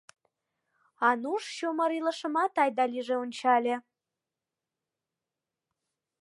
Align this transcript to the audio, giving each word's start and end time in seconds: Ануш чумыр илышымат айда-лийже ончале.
Ануш 1.09 1.43
чумыр 1.57 1.91
илышымат 1.99 2.53
айда-лийже 2.63 3.15
ончале. 3.23 3.75